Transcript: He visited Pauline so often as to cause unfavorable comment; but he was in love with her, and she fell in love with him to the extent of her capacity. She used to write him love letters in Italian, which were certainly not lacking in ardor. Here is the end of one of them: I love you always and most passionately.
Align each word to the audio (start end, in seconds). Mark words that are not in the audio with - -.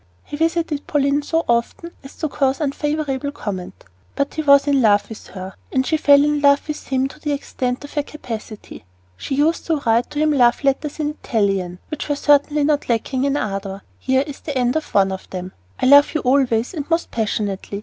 He 0.23 0.35
visited 0.35 0.87
Pauline 0.87 1.21
so 1.21 1.45
often 1.47 1.91
as 2.03 2.15
to 2.15 2.27
cause 2.27 2.59
unfavorable 2.59 3.31
comment; 3.31 3.83
but 4.15 4.33
he 4.33 4.41
was 4.41 4.65
in 4.65 4.81
love 4.81 5.07
with 5.09 5.27
her, 5.27 5.53
and 5.71 5.85
she 5.85 5.95
fell 5.95 6.23
in 6.23 6.41
love 6.41 6.67
with 6.67 6.87
him 6.87 7.07
to 7.09 7.19
the 7.19 7.33
extent 7.33 7.83
of 7.83 7.93
her 7.93 8.01
capacity. 8.01 8.83
She 9.15 9.35
used 9.35 9.67
to 9.67 9.75
write 9.85 10.11
him 10.15 10.31
love 10.33 10.63
letters 10.63 10.99
in 10.99 11.11
Italian, 11.23 11.77
which 11.89 12.09
were 12.09 12.15
certainly 12.15 12.63
not 12.63 12.89
lacking 12.89 13.25
in 13.25 13.37
ardor. 13.37 13.83
Here 13.99 14.23
is 14.25 14.39
the 14.39 14.57
end 14.57 14.75
of 14.75 14.91
one 14.95 15.11
of 15.11 15.29
them: 15.29 15.51
I 15.79 15.85
love 15.85 16.15
you 16.15 16.21
always 16.21 16.73
and 16.73 16.89
most 16.89 17.11
passionately. 17.11 17.79